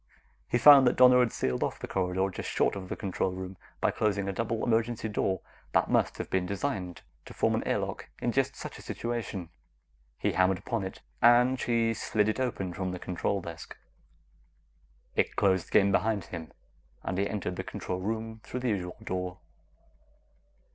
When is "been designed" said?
6.27-7.03